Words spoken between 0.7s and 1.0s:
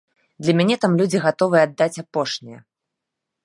там